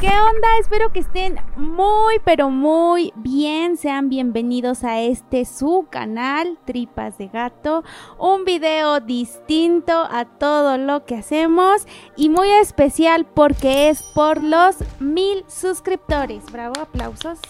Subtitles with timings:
[0.00, 0.58] ¿Qué onda?
[0.60, 3.76] Espero que estén muy, pero muy bien.
[3.76, 7.82] Sean bienvenidos a este su canal, Tripas de Gato.
[8.16, 11.84] Un video distinto a todo lo que hacemos
[12.16, 16.44] y muy especial porque es por los mil suscriptores.
[16.52, 17.40] Bravo, aplausos.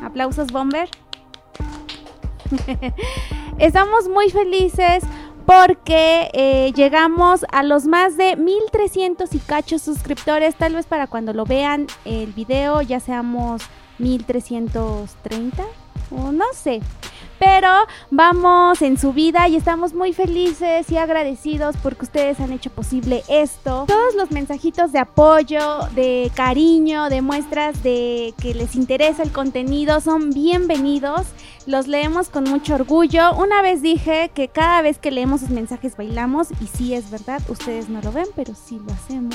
[0.00, 0.88] Aplausos, Bomber.
[3.58, 5.02] Estamos muy felices
[5.46, 10.56] porque eh, llegamos a los más de 1300 y cachos suscriptores.
[10.56, 13.62] Tal vez para cuando lo vean el video ya seamos
[13.98, 15.64] 1330
[16.10, 16.80] o no sé.
[17.38, 17.68] Pero
[18.10, 23.22] vamos en su vida y estamos muy felices y agradecidos porque ustedes han hecho posible
[23.28, 23.84] esto.
[23.86, 30.00] Todos los mensajitos de apoyo, de cariño, de muestras de que les interesa el contenido
[30.00, 31.26] son bienvenidos.
[31.66, 33.34] Los leemos con mucho orgullo.
[33.34, 37.42] Una vez dije que cada vez que leemos sus mensajes bailamos y sí es verdad,
[37.48, 39.34] ustedes no lo ven, pero sí lo hacemos.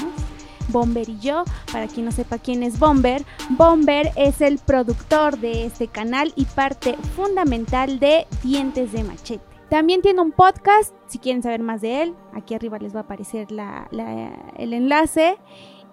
[0.70, 1.44] Bomber y yo.
[1.74, 6.46] Para quien no sepa quién es Bomber, Bomber es el productor de este canal y
[6.46, 9.44] parte fundamental de Dientes de Machete.
[9.70, 13.04] También tiene un podcast, si quieren saber más de él, aquí arriba les va a
[13.04, 15.38] aparecer el enlace.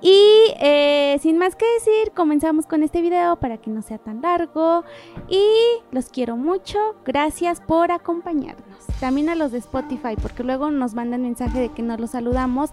[0.00, 4.22] Y eh, sin más que decir, comenzamos con este video para que no sea tan
[4.22, 4.84] largo.
[5.28, 5.44] Y
[5.90, 6.78] los quiero mucho.
[7.04, 8.86] Gracias por acompañarnos.
[9.00, 12.70] También a los de Spotify, porque luego nos mandan mensaje de que no los saludamos.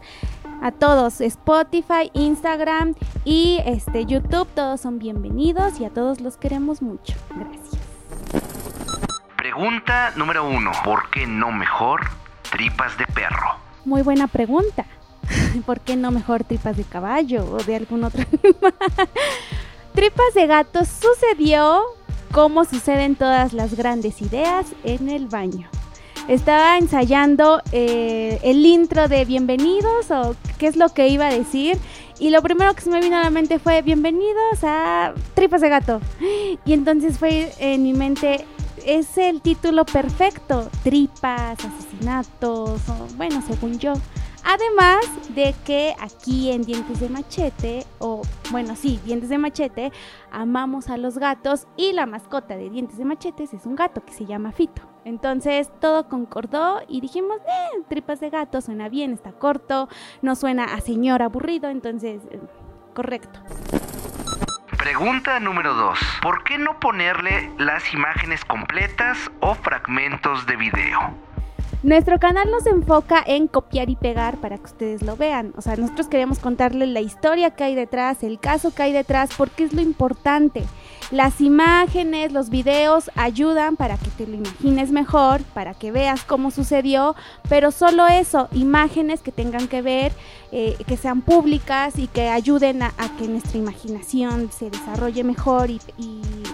[0.62, 6.82] A todos, Spotify, Instagram y este YouTube, todos son bienvenidos y a todos los queremos
[6.82, 7.16] mucho.
[7.36, 7.82] Gracias.
[9.36, 10.72] Pregunta número uno.
[10.84, 12.02] ¿Por qué no mejor
[12.52, 13.58] tripas de perro?
[13.84, 14.86] Muy buena pregunta.
[15.66, 18.74] ¿Por qué no mejor tripas de caballo o de algún otro animal?
[19.94, 21.84] tripas de gato sucedió
[22.32, 25.70] como suceden todas las grandes ideas en el baño.
[26.28, 31.78] Estaba ensayando eh, el intro de bienvenidos o qué es lo que iba a decir
[32.18, 35.70] y lo primero que se me vino a la mente fue bienvenidos a Tripas de
[35.70, 36.00] Gato.
[36.66, 38.46] Y entonces fue en mi mente,
[38.86, 43.94] es el título perfecto, tripas, asesinatos, o, bueno, según yo.
[44.48, 49.92] Además de que aquí en Dientes de Machete, o bueno, sí, Dientes de Machete,
[50.32, 54.14] amamos a los gatos y la mascota de Dientes de Machetes es un gato que
[54.14, 54.84] se llama Fito.
[55.04, 59.90] Entonces todo concordó y dijimos, eh, tripas de gato, suena bien, está corto,
[60.22, 62.40] no suena a señor aburrido, entonces, eh,
[62.94, 63.40] correcto.
[64.78, 66.00] Pregunta número 2.
[66.22, 71.25] ¿Por qué no ponerle las imágenes completas o fragmentos de video?
[71.86, 75.54] Nuestro canal nos enfoca en copiar y pegar para que ustedes lo vean.
[75.56, 79.30] O sea, nosotros queremos contarles la historia que hay detrás, el caso que hay detrás,
[79.38, 80.64] porque es lo importante.
[81.12, 86.50] Las imágenes, los videos ayudan para que te lo imagines mejor, para que veas cómo
[86.50, 87.16] sucedió,
[87.48, 90.12] pero solo eso, imágenes que tengan que ver,
[90.52, 95.80] eh, que sean públicas y que ayuden a, que nuestra imaginación se desarrolle mejor y,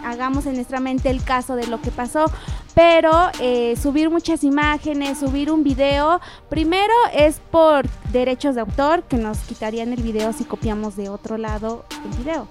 [0.04, 2.26] hagamos en nuestra mente el caso de lo que pasó.
[2.74, 9.18] Pero eh, subir muchas imágenes, subir un video, primero es por derechos de autor que
[9.18, 12.48] nos quitarían el video si copiamos de otro lado el video.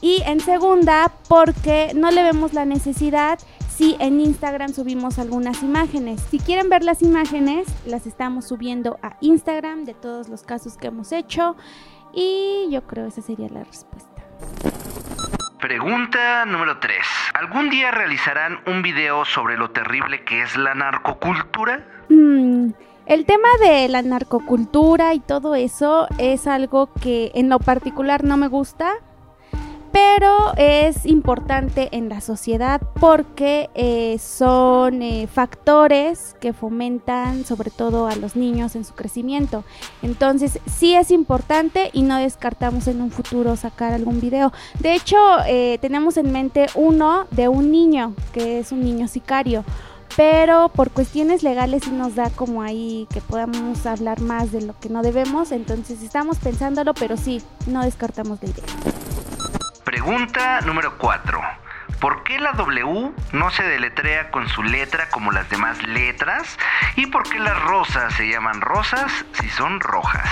[0.00, 3.38] Y en segunda, porque no le vemos la necesidad
[3.78, 6.20] si en Instagram subimos algunas imágenes.
[6.30, 10.88] Si quieren ver las imágenes, las estamos subiendo a Instagram de todos los casos que
[10.88, 11.56] hemos hecho.
[12.12, 14.77] Y yo creo esa sería la respuesta.
[15.60, 16.96] Pregunta número 3.
[17.34, 21.84] ¿Algún día realizarán un video sobre lo terrible que es la narcocultura?
[22.08, 22.70] Mm,
[23.06, 28.36] el tema de la narcocultura y todo eso es algo que en lo particular no
[28.36, 28.92] me gusta
[29.92, 38.06] pero es importante en la sociedad porque eh, son eh, factores que fomentan sobre todo
[38.06, 39.64] a los niños en su crecimiento.
[40.02, 44.52] Entonces sí es importante y no descartamos en un futuro sacar algún video.
[44.80, 45.16] De hecho,
[45.46, 49.64] eh, tenemos en mente uno de un niño, que es un niño sicario
[50.16, 54.74] pero por cuestiones legales sí nos da como ahí que podamos hablar más de lo
[54.80, 58.97] que no debemos, entonces estamos pensándolo, pero sí, no descartamos la idea.
[59.88, 61.40] Pregunta número 4.
[61.98, 66.58] ¿Por qué la W no se deletrea con su letra como las demás letras?
[66.96, 70.28] ¿Y por qué las rosas se llaman rosas si son rojas?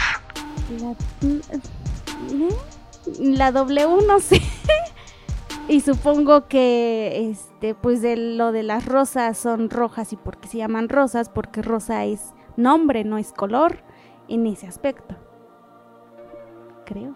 [3.18, 4.42] La, W no sé.
[5.68, 10.58] y supongo que este pues de lo de las rosas son rojas y porque se
[10.58, 13.78] llaman rosas porque rosa es nombre, no es color
[14.28, 15.16] en ese aspecto.
[16.84, 17.14] Creo.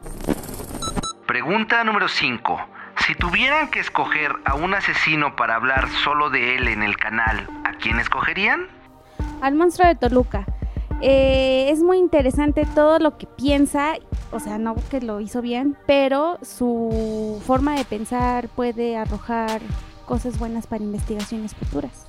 [1.42, 2.60] Pregunta número 5.
[3.06, 7.48] Si tuvieran que escoger a un asesino para hablar solo de él en el canal,
[7.64, 8.66] ¿a quién escogerían?
[9.40, 10.44] Al monstruo de Toluca.
[11.00, 13.94] Eh, es muy interesante todo lo que piensa,
[14.32, 19.62] o sea, no que lo hizo bien, pero su forma de pensar puede arrojar
[20.04, 22.06] cosas buenas para investigaciones futuras.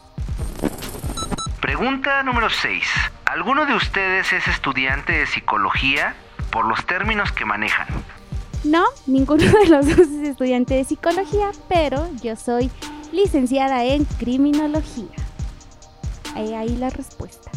[1.61, 2.85] Pregunta número 6.
[3.23, 6.15] ¿Alguno de ustedes es estudiante de psicología
[6.51, 7.87] por los términos que manejan?
[8.63, 12.69] No, ninguno de los dos es estudiante de psicología, pero yo soy
[13.11, 15.15] licenciada en criminología.
[16.35, 17.51] Ahí, ahí la respuesta.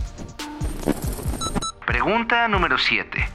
[1.86, 3.28] Pregunta número 7.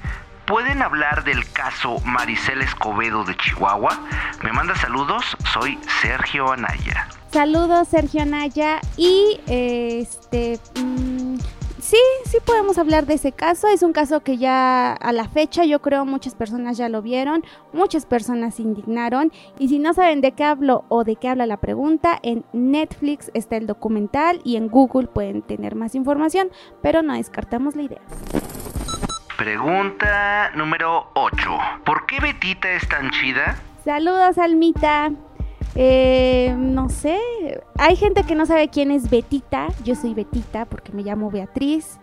[0.45, 4.00] ¿Pueden hablar del caso Maricel Escobedo de Chihuahua?
[4.44, 7.07] Me manda saludos, soy Sergio Anaya.
[7.31, 11.38] Saludos Sergio Anaya y este mm,
[11.80, 13.68] sí, sí podemos hablar de ese caso.
[13.68, 17.44] Es un caso que ya a la fecha yo creo muchas personas ya lo vieron,
[17.74, 21.48] muchas personas se indignaron y si no saben de qué hablo o de qué habla
[21.48, 26.50] la pregunta, en Netflix está el documental y en Google pueden tener más información,
[26.84, 28.02] pero no descartamos la idea.
[29.38, 31.36] Pregunta número 8.
[31.84, 33.58] ¿Por qué Betita es tan chida?
[33.84, 35.12] Saludos, Almita.
[35.75, 37.18] Eh, no sé,
[37.78, 39.70] hay gente que no sabe quién es Betita.
[39.84, 42.00] Yo soy Betita porque me llamo Beatriz.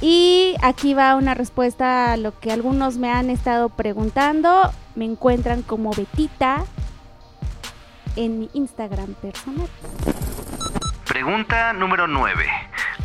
[0.00, 4.72] Y aquí va una respuesta a lo que algunos me han estado preguntando.
[4.94, 6.64] Me encuentran como Betita
[8.16, 9.68] en mi Instagram personal.
[11.06, 12.44] Pregunta número 9.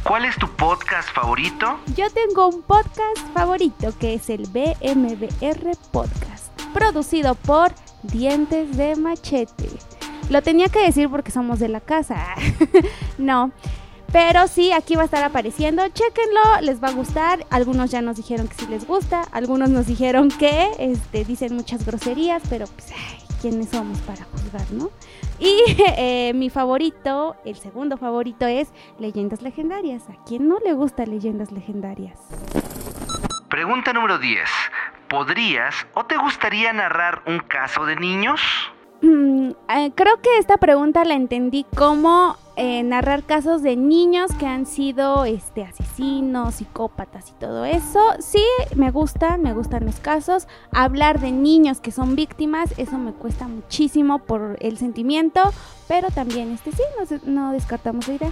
[0.03, 1.80] ¿Cuál es tu podcast favorito?
[1.95, 7.71] Yo tengo un podcast favorito que es el BMBR Podcast, producido por
[8.03, 9.69] Dientes de Machete.
[10.30, 12.24] Lo tenía que decir porque somos de la casa.
[13.18, 13.51] no.
[14.11, 15.83] Pero sí, aquí va a estar apareciendo.
[15.88, 17.45] Chéquenlo, les va a gustar.
[17.50, 19.21] Algunos ya nos dijeron que sí les gusta.
[19.31, 22.91] Algunos nos dijeron que este, dicen muchas groserías, pero pues,
[23.41, 24.89] ¿quiénes somos para juzgar, no?
[25.39, 25.56] Y
[25.97, 30.03] eh, mi favorito, el segundo favorito es Leyendas Legendarias.
[30.09, 32.19] ¿A quién no le gusta Leyendas Legendarias?
[33.50, 34.50] Pregunta número 10.
[35.07, 38.41] ¿Podrías o te gustaría narrar un caso de niños?
[39.01, 44.45] Mm, eh, creo que esta pregunta la entendí como eh, narrar casos de niños que
[44.45, 48.01] han sido este, asesinos, psicópatas y todo eso.
[48.19, 48.44] Sí,
[48.75, 50.45] me gustan, me gustan los casos.
[50.73, 55.53] Hablar de niños que son víctimas, eso me cuesta muchísimo por el sentimiento,
[55.88, 58.31] pero también este sí, no, no descartamos la idea.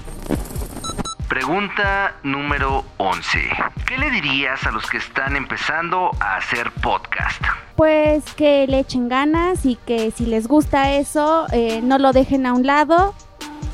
[1.30, 3.39] Pregunta número 11.
[3.88, 7.41] ¿Qué le dirías a los que están empezando a hacer podcast?
[7.77, 12.45] Pues que le echen ganas y que si les gusta eso, eh, no lo dejen
[12.45, 13.13] a un lado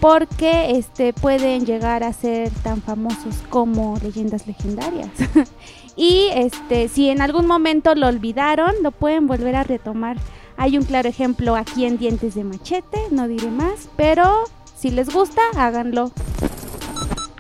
[0.04, 5.10] porque este, pueden llegar a ser tan famosos como leyendas legendarias.
[5.96, 10.18] y este, si en algún momento lo olvidaron, lo pueden volver a retomar.
[10.58, 14.44] Hay un claro ejemplo aquí en Dientes de Machete, no diré más, pero
[14.76, 16.12] si les gusta, háganlo.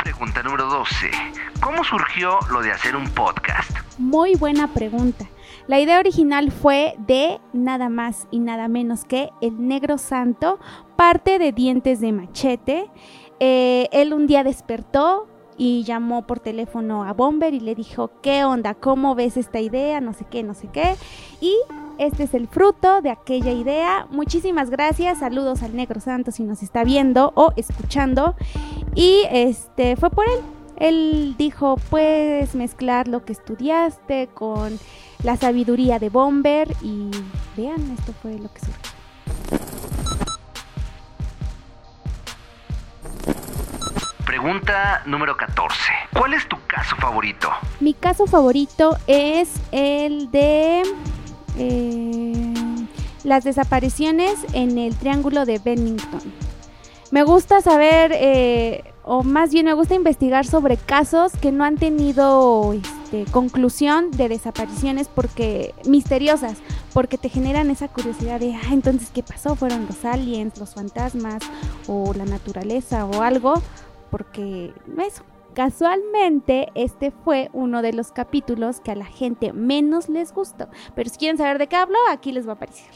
[0.01, 1.11] Pregunta número 12.
[1.59, 3.71] ¿Cómo surgió lo de hacer un podcast?
[3.97, 5.25] Muy buena pregunta.
[5.67, 10.59] La idea original fue de nada más y nada menos que el Negro Santo,
[10.97, 12.89] parte de Dientes de Machete.
[13.39, 15.27] Eh, él un día despertó
[15.57, 18.73] y llamó por teléfono a Bomber y le dijo, ¿qué onda?
[18.73, 20.01] ¿Cómo ves esta idea?
[20.01, 20.95] No sé qué, no sé qué.
[21.39, 21.55] Y
[21.97, 24.07] este es el fruto de aquella idea.
[24.11, 25.19] Muchísimas gracias.
[25.19, 28.35] Saludos al Negro Santo si nos está viendo o escuchando.
[28.95, 30.39] Y este fue por él.
[30.75, 34.79] Él dijo, puedes mezclar lo que estudiaste con
[35.23, 37.09] la sabiduría de Bomber y
[37.55, 38.93] vean, esto fue lo que surgió.
[44.25, 45.77] Pregunta número 14.
[46.17, 47.49] ¿Cuál es tu caso favorito?
[47.79, 50.83] Mi caso favorito es el de
[51.57, 52.53] eh,
[53.23, 56.21] las desapariciones en el Triángulo de Bennington.
[57.11, 61.77] Me gusta saber eh, o más bien me gusta investigar sobre casos que no han
[61.77, 62.73] tenido
[63.13, 66.61] este, conclusión de desapariciones porque misteriosas,
[66.93, 69.55] porque te generan esa curiosidad de, ah, entonces, ¿qué pasó?
[69.55, 71.43] ¿Fueron los aliens, los fantasmas
[71.87, 73.61] o la naturaleza o algo?
[74.09, 75.23] Porque eso.
[75.53, 80.67] Casualmente, este fue uno de los capítulos que a la gente menos les gustó.
[80.95, 82.89] Pero si quieren saber de qué hablo, aquí les va a aparecer.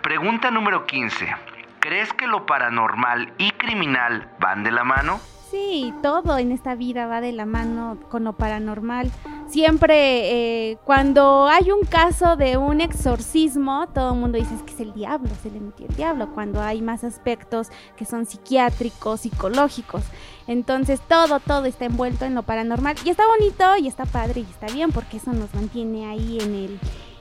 [0.00, 1.26] Pregunta número 15.
[1.80, 5.18] ¿Crees que lo paranormal y criminal van de la mano?
[5.50, 9.10] Sí, todo en esta vida va de la mano con lo paranormal.
[9.48, 14.80] Siempre eh, cuando hay un caso de un exorcismo, todo el mundo dice que es
[14.80, 16.34] el diablo, se le metió el diablo.
[16.34, 20.02] Cuando hay más aspectos que son psiquiátricos, psicológicos.
[20.46, 22.96] Entonces todo, todo está envuelto en lo paranormal.
[23.06, 26.54] Y está bonito y está padre y está bien porque eso nos mantiene ahí en
[26.54, 26.80] el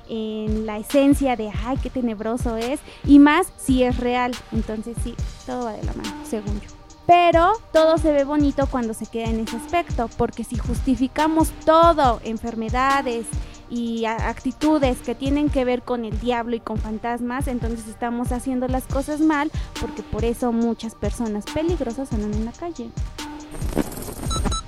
[0.10, 4.32] en la esencia de, ay, qué tenebroso es, y más si es real.
[4.54, 5.16] Entonces sí,
[5.46, 6.77] todo va de la mano, según yo.
[7.08, 12.20] Pero todo se ve bonito cuando se queda en ese aspecto, porque si justificamos todo,
[12.26, 13.26] enfermedades
[13.70, 18.68] y actitudes que tienen que ver con el diablo y con fantasmas, entonces estamos haciendo
[18.68, 19.50] las cosas mal,
[19.80, 22.90] porque por eso muchas personas peligrosas andan en la calle.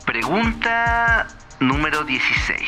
[0.05, 1.27] Pregunta
[1.59, 2.61] número 16.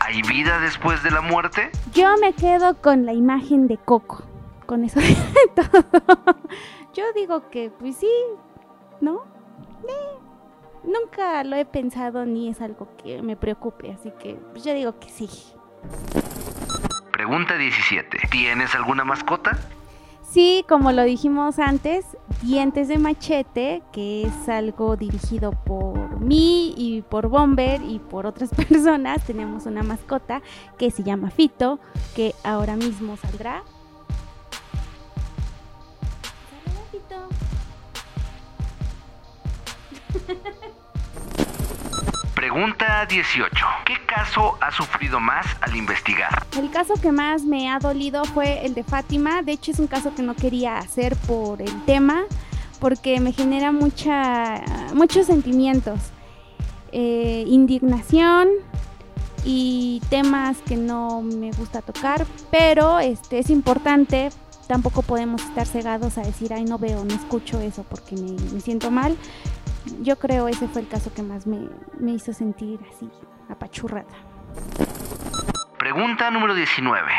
[0.00, 1.70] ¿Hay vida después de la muerte?
[1.94, 4.24] Yo me quedo con la imagen de Coco.
[4.66, 5.16] Con eso de
[5.54, 6.36] todo.
[6.94, 8.10] Yo digo que, pues sí,
[9.00, 9.22] ¿no?
[9.88, 10.18] Eh,
[10.84, 14.98] nunca lo he pensado ni es algo que me preocupe, así que pues yo digo
[14.98, 15.28] que sí.
[17.12, 18.18] Pregunta 17.
[18.30, 19.58] ¿Tienes alguna mascota?
[20.30, 22.04] Sí, como lo dijimos antes,
[22.42, 28.50] Dientes de Machete, que es algo dirigido por mí y por Bomber y por otras
[28.54, 29.24] personas.
[29.24, 30.42] Tenemos una mascota
[30.76, 31.80] que se llama Fito,
[32.14, 33.62] que ahora mismo saldrá.
[42.34, 43.50] Pregunta 18.
[43.84, 46.46] ¿Qué caso ha sufrido más al investigar?
[46.56, 49.42] El caso que más me ha dolido fue el de Fátima.
[49.42, 52.22] De hecho es un caso que no quería hacer por el tema,
[52.80, 54.62] porque me genera mucha,
[54.94, 55.98] muchos sentimientos.
[56.92, 58.48] Eh, indignación
[59.44, 64.30] y temas que no me gusta tocar, pero este, es importante
[64.68, 68.90] tampoco podemos estar cegados a decir, ay, no veo, no escucho eso porque me siento
[68.90, 69.16] mal
[70.02, 71.68] yo creo ese fue el caso que más me,
[72.12, 73.08] hizo sentir así,
[73.48, 74.06] apachurrada.
[75.78, 77.10] Pregunta número 19.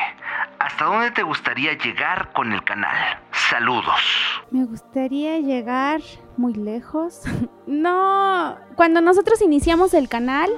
[0.60, 2.96] ¿Hasta dónde te gustaría llegar con el canal?
[3.32, 4.00] Saludos.
[4.52, 6.02] Me gustaría llegar
[6.38, 7.24] muy lejos.
[7.68, 10.50] no, cuando nosotros iniciamos el canal,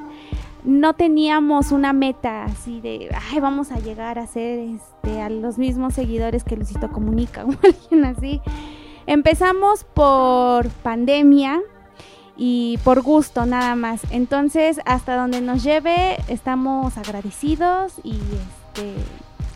[0.64, 5.58] no teníamos una meta así de, ay, vamos a llegar a ser este, a los
[5.58, 8.42] mismos seguidores que Lucito Comunica o alguien así.
[9.08, 11.60] Empezamos por pandemia,
[12.44, 14.02] y por gusto nada más.
[14.10, 18.96] Entonces, hasta donde nos lleve, estamos agradecidos y este,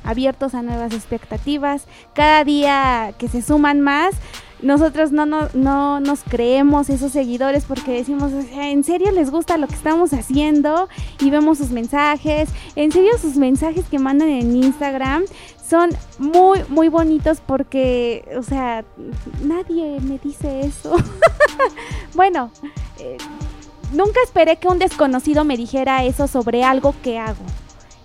[0.04, 1.88] abiertos a nuevas expectativas.
[2.14, 4.14] Cada día que se suman más,
[4.62, 9.68] nosotros no, no, no nos creemos esos seguidores porque decimos, en serio les gusta lo
[9.68, 10.88] que estamos haciendo
[11.20, 15.24] y vemos sus mensajes, en serio sus mensajes que mandan en Instagram
[15.68, 18.86] son muy, muy bonitos porque, o sea,
[19.44, 20.96] nadie me dice eso.
[22.14, 22.52] bueno,
[23.00, 23.18] eh,
[23.92, 27.44] nunca esperé que un desconocido me dijera eso sobre algo que hago.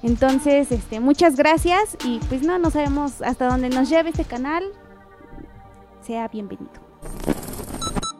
[0.02, 4.64] Entonces, este, muchas gracias y pues no, no sabemos hasta dónde nos lleve este canal.
[6.02, 6.72] Sea bienvenido.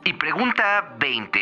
[0.05, 1.41] Y pregunta 20.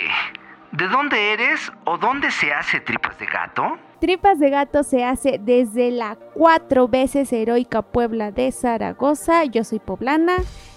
[0.72, 3.78] ¿De dónde eres o dónde se hace tripas de gato?
[4.00, 9.44] Tripas de Gato se hace desde la cuatro veces heroica Puebla de Zaragoza.
[9.44, 10.36] Yo soy poblana.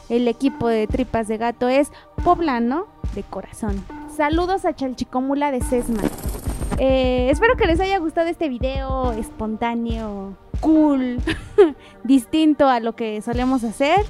[0.10, 1.92] El equipo de Tripas de Gato es
[2.24, 3.86] poblano de corazón.
[4.16, 6.02] Saludos a Chalchicomula de Sesma.
[6.80, 11.20] Eh, espero que les haya gustado este video espontáneo, cool,
[12.04, 14.04] distinto a lo que solemos hacer.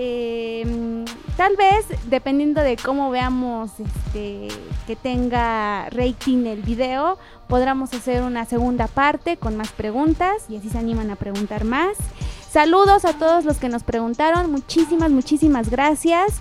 [0.00, 1.04] Em,
[1.36, 4.46] tal vez, dependiendo de cómo veamos este,
[4.86, 10.70] que tenga rating el video, podremos hacer una segunda parte con más preguntas y así
[10.70, 11.96] se animan a preguntar más.
[12.48, 16.34] Saludos a todos los que nos preguntaron, muchísimas, muchísimas gracias.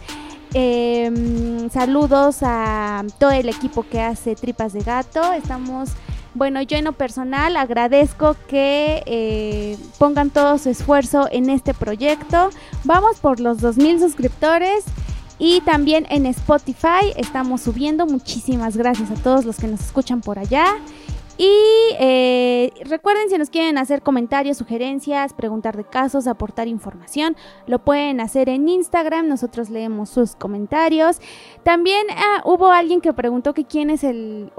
[0.53, 5.33] Em, saludos a todo el equipo que hace Tripas de Gato.
[5.33, 5.89] Estamos
[6.33, 12.49] bueno, yo en lo personal agradezco que eh, pongan todo su esfuerzo en este proyecto.
[12.83, 14.85] Vamos por los 2.000 suscriptores.
[15.39, 18.07] Y también en Spotify estamos subiendo.
[18.07, 20.65] Muchísimas gracias a todos los que nos escuchan por allá.
[21.37, 21.51] Y
[21.99, 27.35] eh, recuerden si nos quieren hacer comentarios, sugerencias, preguntar de casos, aportar información,
[27.67, 31.19] lo pueden hacer en Instagram, nosotros leemos sus comentarios.
[31.61, 34.51] También ah, hubo alguien que preguntó que quién es el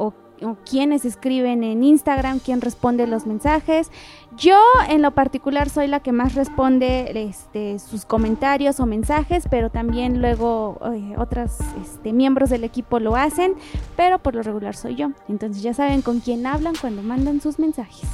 [0.42, 3.90] o quienes escriben en Instagram, quién responde los mensajes.
[4.36, 9.70] Yo en lo particular soy la que más responde este, sus comentarios o mensajes, pero
[9.70, 13.54] también luego eh, otros este, miembros del equipo lo hacen,
[13.96, 15.10] pero por lo regular soy yo.
[15.28, 18.08] Entonces ya saben con quién hablan cuando mandan sus mensajes.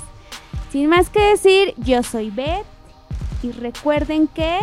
[0.70, 2.64] Sin más que decir, yo soy Beth
[3.42, 4.58] y recuerden que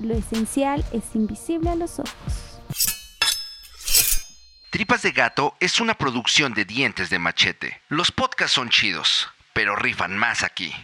[0.00, 2.51] lo esencial es invisible a los ojos.
[4.72, 7.82] Tripas de Gato es una producción de dientes de machete.
[7.90, 10.74] Los podcasts son chidos, pero rifan más aquí.